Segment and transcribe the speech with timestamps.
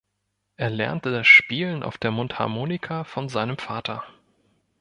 [0.57, 4.03] Er lernte das Spielen auf der Mundharmonika von seinem Vater.